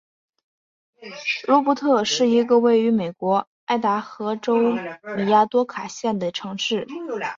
[1.47, 4.81] 鲁珀特是一个位于美国爱达荷州米
[5.25, 6.87] 尼多卡县的城市。